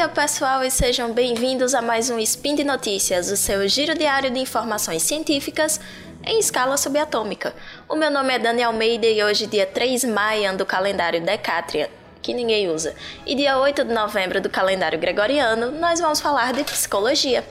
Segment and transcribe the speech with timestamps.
[0.00, 4.30] dia, pessoal, e sejam bem-vindos a mais um Spin de Notícias, o seu giro diário
[4.30, 5.78] de informações científicas
[6.24, 7.54] em escala subatômica.
[7.86, 11.86] O meu nome é Dani Almeida e hoje, dia 3 de maio do calendário Decatrian,
[12.22, 12.94] que ninguém usa,
[13.26, 17.44] e dia 8 de novembro do calendário gregoriano, nós vamos falar de psicologia.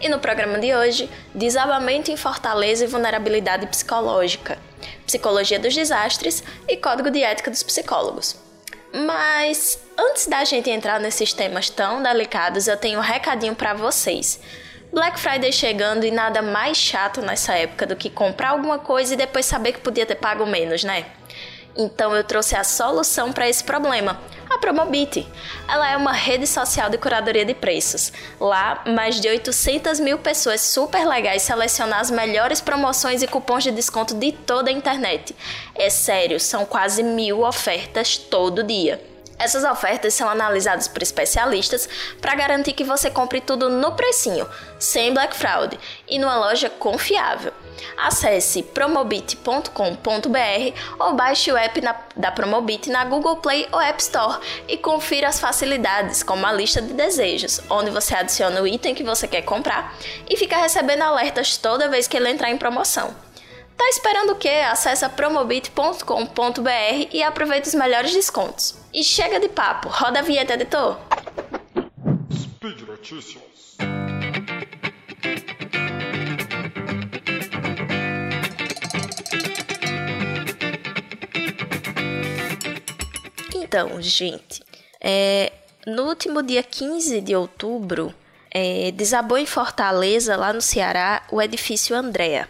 [0.00, 4.60] E no programa de hoje, desabamento em fortaleza e vulnerabilidade psicológica,
[5.04, 8.49] psicologia dos desastres e código de ética dos psicólogos.
[8.92, 14.40] Mas antes da gente entrar nesses temas tão delicados, eu tenho um recadinho para vocês.
[14.92, 19.16] Black Friday chegando e nada mais chato nessa época do que comprar alguma coisa e
[19.16, 21.06] depois saber que podia ter pago menos, né?
[21.76, 25.26] Então eu trouxe a solução para esse problema, a Promobit.
[25.68, 28.12] Ela é uma rede social de curadoria de preços.
[28.40, 33.70] Lá, mais de 800 mil pessoas super legais selecionam as melhores promoções e cupons de
[33.70, 35.34] desconto de toda a internet.
[35.74, 39.00] É sério, são quase mil ofertas todo dia.
[39.38, 41.88] Essas ofertas são analisadas por especialistas
[42.20, 44.46] para garantir que você compre tudo no precinho,
[44.78, 47.52] sem black fraud e numa loja confiável.
[47.96, 49.70] Acesse promobit.com.br
[50.98, 55.28] ou baixe o app na, da Promobit na Google Play ou App Store e confira
[55.28, 59.42] as facilidades, como a lista de desejos, onde você adiciona o item que você quer
[59.42, 59.94] comprar
[60.28, 63.14] e fica recebendo alertas toda vez que ele entrar em promoção.
[63.76, 64.62] Tá esperando o quê?
[64.70, 68.74] Acesse promobit.com.br e aproveite os melhores descontos.
[68.92, 70.98] E chega de papo, roda a vinheta, editor.
[72.30, 73.40] Speed Notícias.
[83.70, 84.64] Então, gente,
[85.00, 85.52] é,
[85.86, 88.12] no último dia 15 de outubro,
[88.50, 92.48] é, desabou em Fortaleza, lá no Ceará, o edifício Andréa.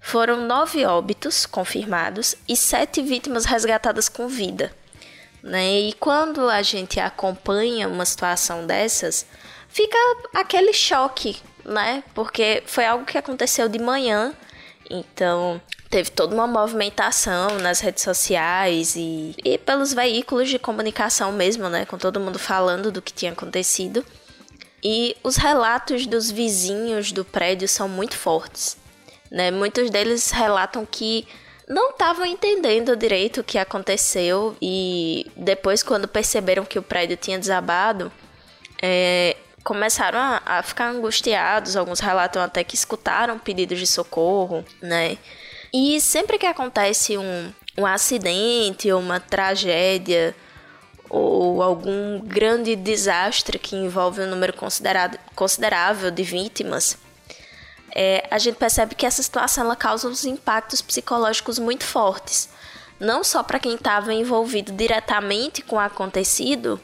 [0.00, 4.72] Foram nove óbitos confirmados e sete vítimas resgatadas com vida.
[5.42, 5.80] Né?
[5.80, 9.26] E quando a gente acompanha uma situação dessas,
[9.68, 9.98] fica
[10.32, 12.04] aquele choque, né?
[12.14, 14.32] Porque foi algo que aconteceu de manhã,
[14.88, 15.60] então
[15.96, 21.86] teve toda uma movimentação nas redes sociais e, e pelos veículos de comunicação mesmo, né?
[21.86, 24.04] Com todo mundo falando do que tinha acontecido.
[24.84, 28.76] E os relatos dos vizinhos do prédio são muito fortes.
[29.30, 29.50] Né?
[29.50, 31.26] Muitos deles relatam que
[31.66, 37.38] não estavam entendendo direito o que aconteceu e depois, quando perceberam que o prédio tinha
[37.38, 38.12] desabado,
[38.82, 39.34] é,
[39.64, 41.74] começaram a, a, ficar angustiados.
[41.74, 45.16] Alguns relatam até que escutaram pedidos de socorro, né?
[45.72, 50.34] E sempre que acontece um, um acidente ou uma tragédia
[51.08, 54.54] ou algum grande desastre que envolve um número
[55.34, 56.98] considerável de vítimas,
[57.94, 62.48] é, a gente percebe que essa situação ela causa uns impactos psicológicos muito fortes.
[62.98, 66.80] Não só para quem estava envolvido diretamente com o acontecido,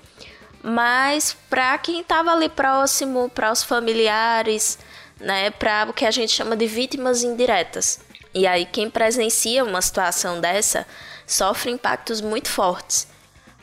[0.63, 4.79] mas para quem estava ali próximo, para os familiares,
[5.19, 8.01] né, para o que a gente chama de vítimas indiretas.
[8.35, 10.87] E aí quem presencia uma situação dessa
[11.27, 13.07] sofre impactos muito fortes.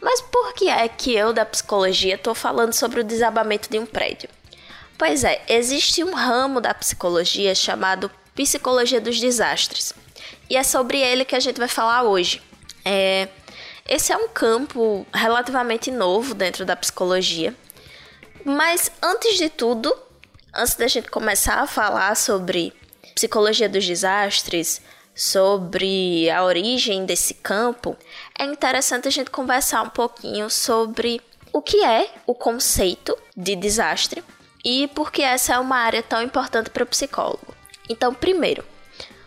[0.01, 3.85] Mas por que é que eu da psicologia estou falando sobre o desabamento de um
[3.85, 4.29] prédio?
[4.97, 9.93] Pois é, existe um ramo da psicologia chamado Psicologia dos Desastres.
[10.49, 12.41] E é sobre ele que a gente vai falar hoje.
[12.85, 13.27] É,
[13.87, 17.53] esse é um campo relativamente novo dentro da psicologia.
[18.45, 19.93] Mas antes de tudo,
[20.55, 22.73] antes da gente começar a falar sobre
[23.19, 24.81] psicologia dos desastres,
[25.13, 27.97] sobre a origem desse campo,
[28.37, 31.19] é interessante a gente conversar um pouquinho sobre
[31.51, 34.23] o que é o conceito de desastre
[34.63, 37.53] e porque essa é uma área tão importante para o psicólogo.
[37.89, 38.63] Então, primeiro,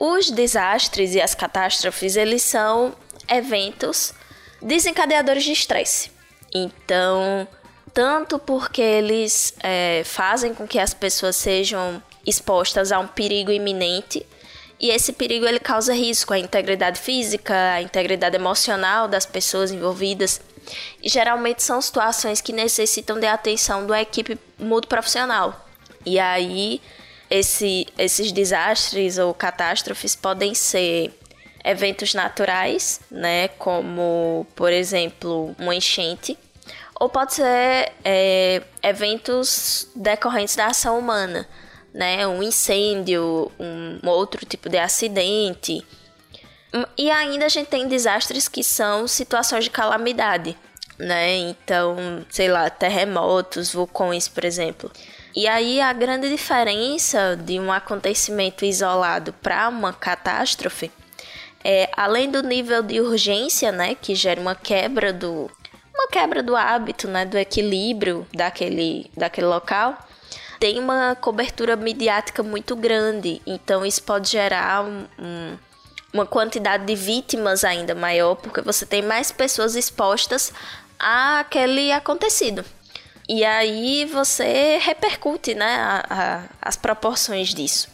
[0.00, 2.94] os desastres e as catástrofes, eles são
[3.28, 4.14] eventos
[4.62, 6.10] desencadeadores de estresse.
[6.54, 7.46] Então,
[7.92, 14.24] tanto porque eles é, fazem com que as pessoas sejam expostas a um perigo iminente,
[14.82, 20.40] e esse perigo ele causa risco à integridade física, à integridade emocional das pessoas envolvidas.
[21.00, 25.68] E geralmente são situações que necessitam de atenção da equipe multiprofissional.
[26.04, 26.80] E aí,
[27.30, 31.16] esse, esses desastres ou catástrofes podem ser
[31.64, 36.36] eventos naturais, né, como, por exemplo, uma enchente,
[36.98, 41.48] ou pode ser é, eventos decorrentes da ação humana,
[41.94, 45.84] né, um incêndio, um outro tipo de acidente,
[46.96, 50.56] e ainda a gente tem desastres que são situações de calamidade,
[50.98, 51.36] né?
[51.36, 54.90] Então, sei lá, terremotos, vulcões, por exemplo.
[55.36, 60.90] E aí a grande diferença de um acontecimento isolado para uma catástrofe
[61.64, 65.50] é, além do nível de urgência, né, que gera uma quebra do,
[65.94, 69.96] uma quebra do hábito, né, do equilíbrio daquele, daquele local,
[70.62, 73.42] tem uma cobertura midiática muito grande.
[73.44, 75.58] Então isso pode gerar um, um,
[76.12, 80.52] uma quantidade de vítimas ainda maior, porque você tem mais pessoas expostas
[81.00, 82.64] àquele acontecido.
[83.28, 87.88] E aí você repercute né, a, a, as proporções disso.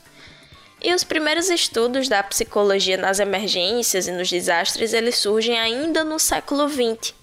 [0.82, 6.18] E os primeiros estudos da psicologia nas emergências e nos desastres, eles surgem ainda no
[6.18, 7.14] século XX,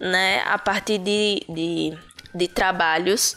[0.00, 1.96] né, a partir de, de,
[2.34, 3.36] de trabalhos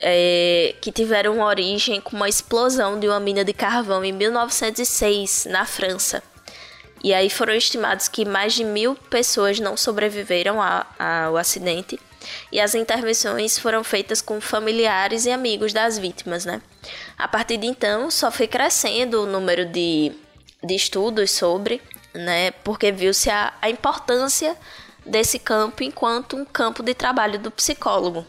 [0.00, 5.64] é, que tiveram origem com uma explosão de uma mina de carvão em 1906, na
[5.64, 6.22] França.
[7.04, 11.98] E aí foram estimados que mais de mil pessoas não sobreviveram ao acidente
[12.50, 16.62] e as intervenções foram feitas com familiares e amigos das vítimas, né?
[17.18, 20.12] A partir de então, só foi crescendo o número de,
[20.62, 21.80] de estudos sobre,
[22.14, 22.50] né?
[22.62, 24.56] Porque viu-se a, a importância
[25.04, 28.26] desse campo enquanto um campo de trabalho do psicólogo.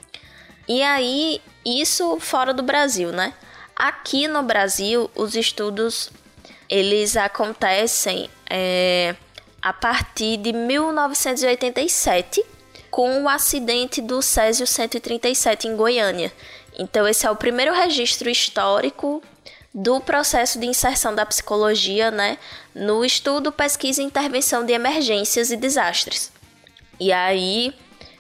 [0.67, 3.33] E aí, isso fora do Brasil, né?
[3.75, 6.11] Aqui no Brasil, os estudos
[6.69, 9.15] eles acontecem é,
[9.61, 12.43] a partir de 1987,
[12.89, 16.31] com o acidente do Césio 137 em Goiânia.
[16.77, 19.21] Então, esse é o primeiro registro histórico
[19.73, 22.37] do processo de inserção da psicologia né,
[22.75, 26.31] no estudo, pesquisa e intervenção de emergências e desastres.
[26.99, 27.73] E aí,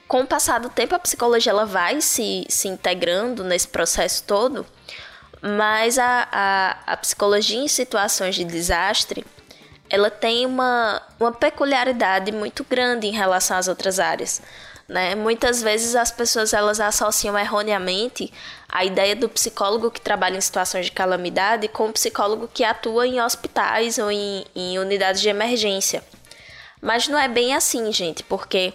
[0.07, 4.65] com o passar do tempo, a psicologia ela vai se, se integrando nesse processo todo,
[5.41, 9.25] mas a, a, a psicologia em situações de desastre
[9.89, 14.41] ela tem uma, uma peculiaridade muito grande em relação às outras áreas.
[14.87, 15.13] Né?
[15.15, 18.33] Muitas vezes as pessoas elas associam erroneamente
[18.67, 23.07] a ideia do psicólogo que trabalha em situações de calamidade com o psicólogo que atua
[23.07, 26.03] em hospitais ou em, em unidades de emergência.
[26.81, 28.73] Mas não é bem assim, gente, porque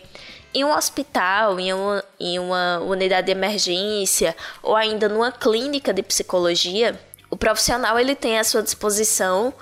[0.54, 6.02] em um hospital, em uma, em uma unidade de emergência ou ainda numa clínica de
[6.02, 6.98] psicologia,
[7.30, 9.52] o profissional ele tem à sua disposição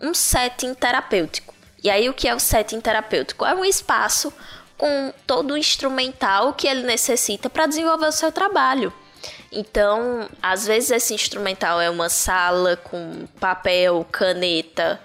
[0.00, 1.54] um setting terapêutico.
[1.82, 3.44] E aí o que é o setting terapêutico?
[3.44, 4.32] É um espaço
[4.76, 8.92] com todo o instrumental que ele necessita para desenvolver o seu trabalho.
[9.50, 15.00] Então, às vezes esse instrumental é uma sala com papel, caneta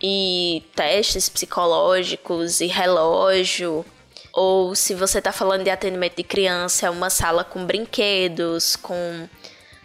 [0.00, 3.84] e testes psicológicos e relógio.
[4.38, 9.28] Ou se você está falando de atendimento de criança, é uma sala com brinquedos, com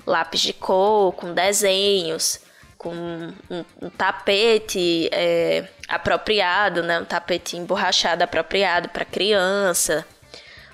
[0.06, 2.40] lápis de cor, com desenhos
[2.84, 7.00] com um, um tapete é, apropriado, né?
[7.00, 10.06] um tapete emborrachado apropriado para criança,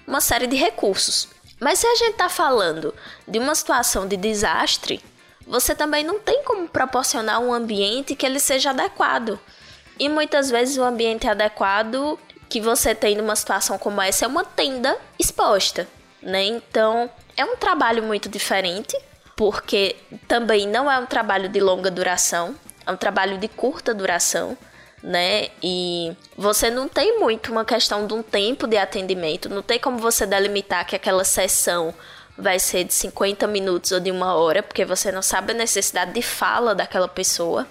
[0.08, 1.30] uma série de recursos.
[1.60, 2.96] Mas se a gente está falando
[3.28, 5.02] de uma situação de desastre,
[5.46, 9.40] você também não tem como proporcionar um ambiente que ele seja adequado.
[10.00, 12.18] E muitas vezes o ambiente adequado
[12.50, 15.88] que você tem numa situação como essa é uma tenda exposta,
[16.22, 16.44] né?
[16.46, 18.98] Então, é um trabalho muito diferente
[19.36, 19.96] porque
[20.28, 22.56] também não é um trabalho de longa duração,
[22.86, 24.58] é um trabalho de curta duração,
[25.02, 25.48] né?
[25.64, 29.98] E você não tem muito uma questão de um tempo de atendimento, não tem como
[29.98, 31.94] você delimitar que aquela sessão
[32.38, 36.14] vai ser de 50 minutos ou de uma hora, porque você não sabe a necessidade
[36.14, 37.68] de fala daquela pessoa.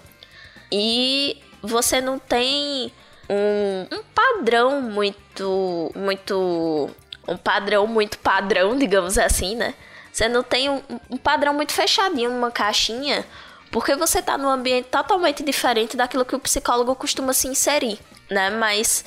[0.70, 2.92] E você não tem
[3.28, 6.90] um, um padrão muito, muito.
[7.26, 9.74] Um padrão muito padrão, digamos assim, né?
[10.10, 13.24] Você não tem um, um padrão muito fechadinho numa caixinha,
[13.70, 17.98] porque você está num ambiente totalmente diferente daquilo que o psicólogo costuma se inserir,
[18.30, 18.48] né?
[18.50, 19.04] Mas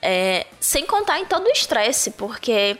[0.00, 2.78] é, sem contar em todo o estresse, porque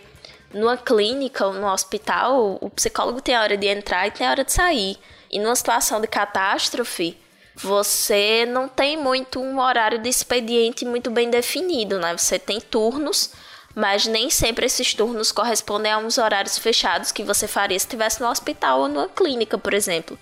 [0.53, 4.31] numa clínica ou no hospital, o psicólogo tem a hora de entrar e tem a
[4.31, 4.97] hora de sair.
[5.31, 7.19] E numa situação de catástrofe,
[7.56, 12.16] você não tem muito um horário de expediente muito bem definido, né?
[12.16, 13.30] Você tem turnos
[13.75, 18.20] mas nem sempre esses turnos correspondem a uns horários fechados que você faria se estivesse
[18.20, 20.16] no hospital ou numa clínica, por exemplo.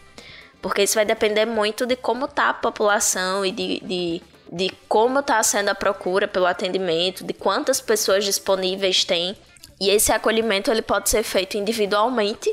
[0.60, 5.18] Porque isso vai depender muito de como está a população e de, de, de como
[5.18, 9.36] está sendo a procura pelo atendimento, de quantas pessoas disponíveis tem.
[9.78, 12.50] E esse acolhimento ele pode ser feito individualmente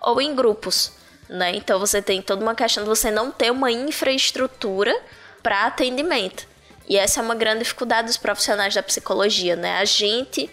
[0.00, 0.92] ou em grupos.
[1.28, 1.56] Né?
[1.56, 4.94] Então você tem toda uma questão de você não ter uma infraestrutura
[5.42, 6.46] para atendimento.
[6.88, 9.78] E essa é uma grande dificuldade dos profissionais da psicologia, né?
[9.78, 10.48] A gente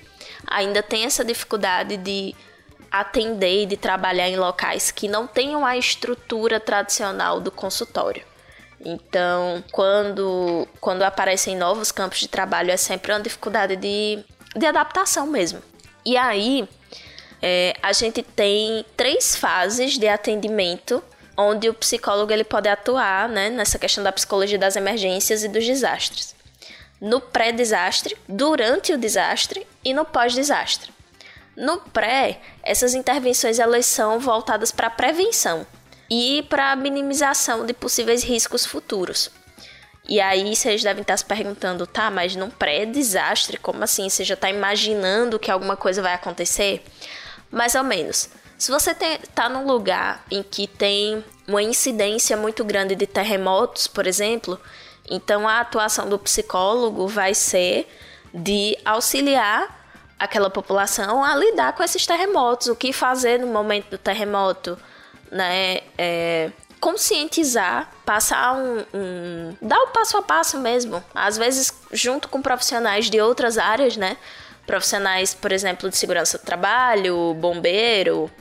[0.48, 2.36] ainda tem essa dificuldade de
[2.92, 8.24] atender e de trabalhar em locais que não tenham a estrutura tradicional do consultório.
[8.86, 14.20] Então, quando, quando aparecem novos campos de trabalho, é sempre uma dificuldade de,
[14.56, 15.62] de adaptação mesmo.
[16.06, 16.68] E aí,
[17.46, 21.04] é, a gente tem três fases de atendimento
[21.36, 25.66] onde o psicólogo ele pode atuar né, nessa questão da psicologia das emergências e dos
[25.66, 26.34] desastres.
[27.02, 30.90] no pré-desastre, durante o desastre e no pós-desastre.
[31.54, 35.68] No pré, essas intervenções elas são voltadas para a prevenção
[36.10, 39.30] e para a minimização de possíveis riscos futuros.
[40.08, 44.08] E aí vocês devem estar se perguntando, tá, mas num pré-desastre, como assim?
[44.08, 46.82] Você já está imaginando que alguma coisa vai acontecer?
[47.54, 48.30] Mais ou menos.
[48.58, 54.08] Se você está num lugar em que tem uma incidência muito grande de terremotos, por
[54.08, 54.60] exemplo,
[55.08, 57.88] então a atuação do psicólogo vai ser
[58.34, 59.84] de auxiliar
[60.18, 64.78] aquela população a lidar com esses terremotos, o que fazer no momento do terremoto,
[65.32, 65.82] né?
[65.98, 72.42] É, conscientizar, passar um, um, dar o passo a passo mesmo, às vezes junto com
[72.42, 74.18] profissionais de outras áreas, né?
[74.66, 78.32] Profissionais, por exemplo, de segurança do trabalho, bombeiro,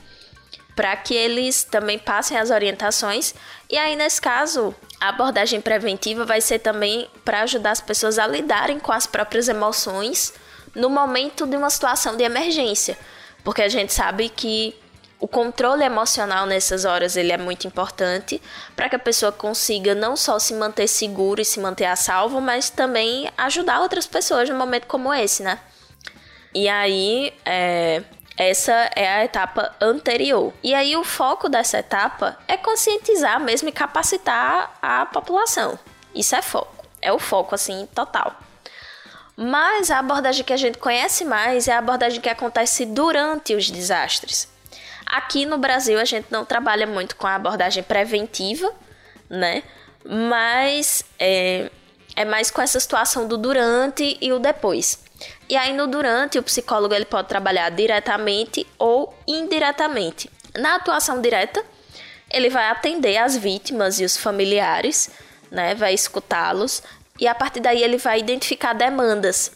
[0.75, 3.35] para que eles também passem as orientações.
[3.69, 8.27] E aí, nesse caso, a abordagem preventiva vai ser também para ajudar as pessoas a
[8.27, 10.33] lidarem com as próprias emoções
[10.75, 12.97] no momento de uma situação de emergência,
[13.45, 14.75] porque a gente sabe que
[15.21, 18.43] o controle emocional nessas horas ele é muito importante
[18.75, 22.41] para que a pessoa consiga não só se manter seguro e se manter a salvo,
[22.41, 25.61] mas também ajudar outras pessoas num momento como esse, né?
[26.55, 28.03] E aí, é,
[28.37, 30.53] essa é a etapa anterior.
[30.63, 35.79] E aí o foco dessa etapa é conscientizar mesmo e capacitar a população.
[36.15, 36.85] Isso é foco.
[37.01, 38.37] É o foco assim total.
[39.37, 43.71] Mas a abordagem que a gente conhece mais é a abordagem que acontece durante os
[43.71, 44.49] desastres.
[45.07, 48.73] Aqui no Brasil a gente não trabalha muito com a abordagem preventiva,
[49.29, 49.63] né?
[50.05, 51.71] Mas é,
[52.17, 55.03] é mais com essa situação do durante e o depois.
[55.49, 60.31] E aí no durante o psicólogo ele pode trabalhar diretamente ou indiretamente.
[60.57, 61.65] Na atuação direta,
[62.31, 65.11] ele vai atender as vítimas e os familiares,
[65.51, 65.75] né?
[65.75, 66.83] Vai escutá-los
[67.21, 69.53] e a partir daí ele vai identificar demandas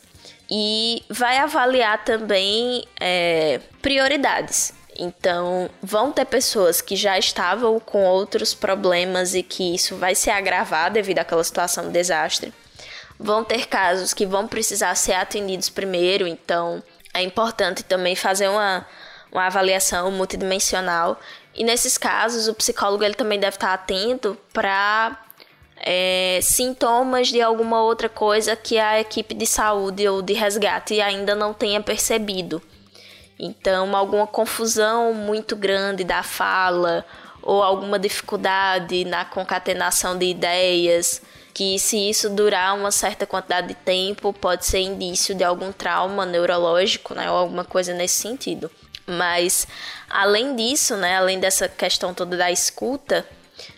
[0.51, 4.73] e vai avaliar também é, prioridades.
[4.99, 10.31] Então, vão ter pessoas que já estavam com outros problemas e que isso vai se
[10.31, 12.53] agravar devido àquela situação de desastre.
[13.19, 16.83] Vão ter casos que vão precisar ser atendidos primeiro, então
[17.15, 18.87] é importante também fazer uma,
[19.33, 21.19] uma avaliação multidimensional.
[21.55, 25.19] E nesses casos, o psicólogo ele também deve estar atento para
[25.79, 31.35] é, sintomas de alguma outra coisa que a equipe de saúde ou de resgate ainda
[31.35, 32.61] não tenha percebido.
[33.39, 37.05] Então, alguma confusão muito grande da fala
[37.43, 41.23] ou alguma dificuldade na concatenação de ideias
[41.57, 46.27] que se isso durar uma certa quantidade de tempo, pode ser indício de algum trauma
[46.27, 48.71] neurológico, né, ou alguma coisa nesse sentido.
[49.07, 49.67] Mas
[50.11, 53.27] além disso, né, além dessa questão toda da escuta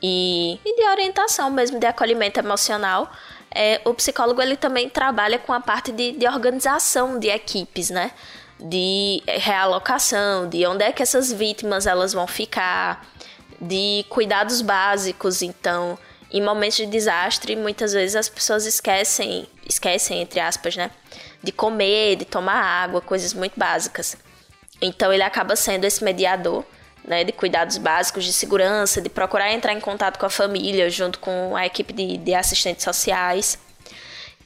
[0.02, 3.12] e, e de orientação mesmo de acolhimento emocional,
[3.48, 8.10] é, o psicólogo ele também trabalha com a parte de, de organização de equipes, né?
[8.58, 13.06] De realocação, de onde é que essas vítimas elas vão ficar,
[13.60, 15.96] de cuidados básicos, então
[16.30, 20.90] em momentos de desastre, muitas vezes as pessoas esquecem, esquecem entre aspas, né,
[21.42, 24.16] de comer, de tomar água, coisas muito básicas.
[24.80, 26.64] Então ele acaba sendo esse mediador,
[27.04, 31.18] né, de cuidados básicos, de segurança, de procurar entrar em contato com a família, junto
[31.18, 33.58] com a equipe de, de assistentes sociais.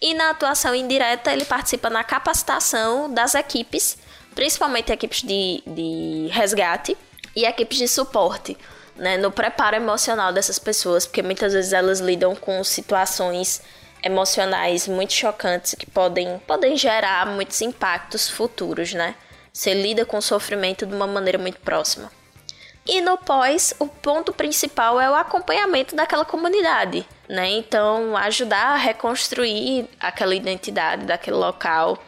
[0.00, 3.98] E na atuação indireta, ele participa na capacitação das equipes,
[4.34, 6.96] principalmente equipes de, de resgate
[7.34, 8.56] e equipes de suporte,
[8.96, 13.62] né, no preparo emocional dessas pessoas, porque muitas vezes elas lidam com situações
[14.02, 19.14] emocionais muito chocantes que podem, podem gerar muitos impactos futuros, né?
[19.52, 22.10] Você lida com o sofrimento de uma maneira muito próxima.
[22.84, 27.48] E no pós, o ponto principal é o acompanhamento daquela comunidade, né?
[27.50, 32.02] Então, ajudar a reconstruir aquela identidade daquele local,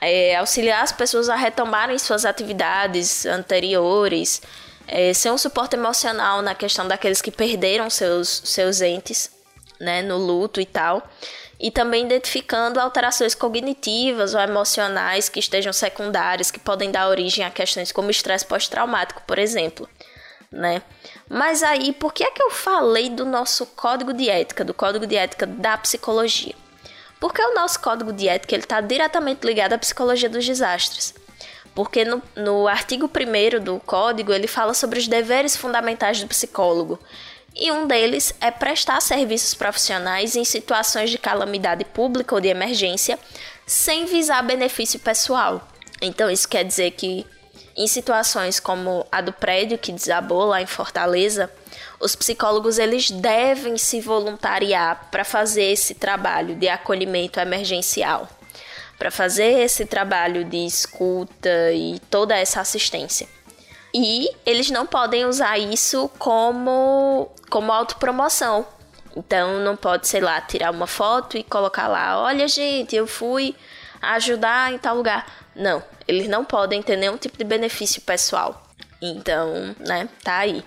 [0.00, 4.42] é, auxiliar as pessoas a retomarem suas atividades anteriores,
[4.92, 9.30] é, ser um suporte emocional na questão daqueles que perderam seus, seus entes,
[9.80, 11.02] né, no luto e tal.
[11.58, 17.50] E também identificando alterações cognitivas ou emocionais que estejam secundárias, que podem dar origem a
[17.50, 19.88] questões como estresse pós-traumático, por exemplo.
[20.50, 20.82] Né?
[21.26, 25.06] Mas aí, por que é que eu falei do nosso código de ética, do código
[25.06, 26.54] de ética da psicologia?
[27.18, 31.14] Porque o nosso código de ética está diretamente ligado à psicologia dos desastres
[31.74, 36.98] porque no, no artigo 1 do código ele fala sobre os deveres fundamentais do psicólogo.
[37.54, 43.18] E um deles é prestar serviços profissionais em situações de calamidade pública ou de emergência,
[43.66, 45.66] sem visar benefício pessoal.
[46.00, 47.26] Então, isso quer dizer que,
[47.76, 51.50] em situações como a do prédio que desabou lá em Fortaleza,
[52.00, 58.28] os psicólogos eles devem se voluntariar para fazer esse trabalho de acolhimento emergencial,
[59.02, 63.26] para fazer esse trabalho de escuta e toda essa assistência.
[63.92, 68.64] E eles não podem usar isso como, como autopromoção.
[69.16, 73.56] Então não pode, sei lá, tirar uma foto e colocar lá, olha gente, eu fui
[74.00, 75.26] ajudar em tal lugar.
[75.56, 78.62] Não, eles não podem ter nenhum tipo de benefício pessoal.
[79.02, 80.64] Então, né, tá aí.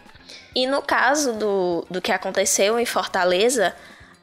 [0.53, 3.73] E no caso do, do que aconteceu em Fortaleza,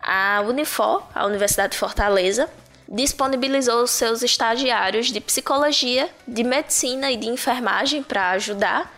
[0.03, 2.51] a Unifor, a Universidade de Fortaleza,
[2.93, 8.95] disponibilizou seus estagiários de psicologia, de medicina e de enfermagem para ajudar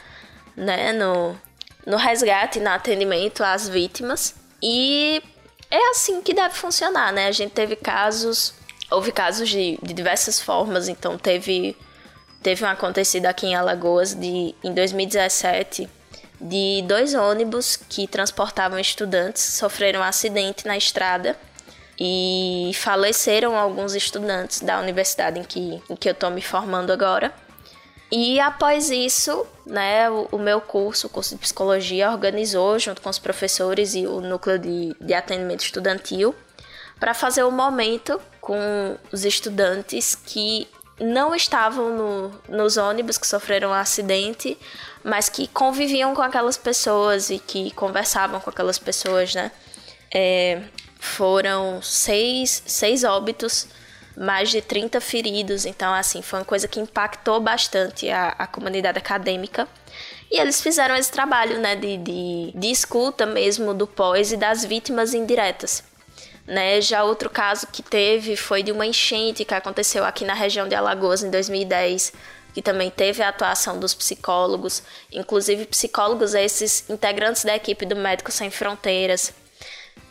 [0.56, 1.38] né, no,
[1.86, 4.34] no resgate no atendimento às vítimas.
[4.60, 5.22] E
[5.70, 7.28] é assim que deve funcionar, né?
[7.28, 8.52] A gente teve casos,
[8.90, 11.76] houve casos de, de diversas formas, então teve
[12.42, 15.88] teve um acontecido aqui em Alagoas de em 2017
[16.38, 21.38] de dois ônibus que transportavam estudantes sofreram um acidente na estrada
[21.98, 27.32] e faleceram alguns estudantes da universidade em que, em que eu estou me formando agora.
[28.10, 33.10] E após isso, né, o, o, meu curso, o curso de psicologia, organizou, junto com
[33.10, 36.34] os professores e o núcleo de, de atendimento estudantil,
[36.98, 40.68] para fazer o um momento com os estudantes que
[41.00, 44.56] não estavam no, nos ônibus que sofreram um acidente,
[45.02, 49.50] mas que conviviam com aquelas pessoas e que conversavam com aquelas pessoas, né?
[50.14, 50.62] É,
[51.04, 53.68] foram seis, seis óbitos,
[54.16, 55.66] mais de 30 feridos.
[55.66, 59.68] Então, assim, foi uma coisa que impactou bastante a, a comunidade acadêmica.
[60.30, 64.64] E eles fizeram esse trabalho, né, de, de, de escuta mesmo do pós e das
[64.64, 65.84] vítimas indiretas.
[66.46, 66.80] Né?
[66.80, 70.75] Já outro caso que teve foi de uma enchente que aconteceu aqui na região de
[70.75, 72.12] Alagoas em 2010,
[72.52, 74.82] que também teve a atuação dos psicólogos,
[75.12, 79.32] inclusive psicólogos esses integrantes da equipe do Médicos Sem Fronteiras,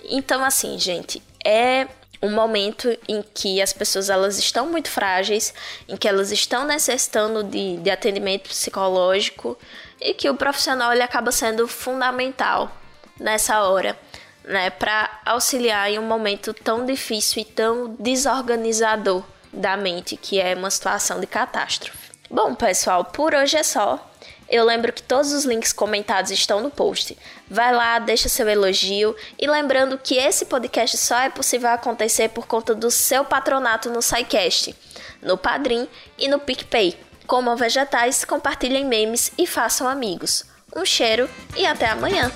[0.03, 1.87] então, assim, gente, é
[2.21, 5.53] um momento em que as pessoas elas estão muito frágeis,
[5.89, 9.57] em que elas estão necessitando de, de atendimento psicológico
[9.99, 12.71] e que o profissional ele acaba sendo fundamental
[13.19, 13.97] nessa hora,
[14.45, 20.55] né, para auxiliar em um momento tão difícil e tão desorganizador da mente, que é
[20.55, 22.11] uma situação de catástrofe.
[22.29, 24.11] Bom, pessoal, por hoje é só.
[24.49, 27.17] Eu lembro que todos os links comentados estão no post.
[27.49, 32.45] Vai lá, deixa seu elogio e lembrando que esse podcast só é possível acontecer por
[32.45, 34.75] conta do seu patronato no SciCast,
[35.21, 36.97] no Padrim e no PicPay.
[37.25, 40.45] Comam vegetais, compartilhem memes e façam amigos.
[40.75, 42.31] Um cheiro e até amanhã!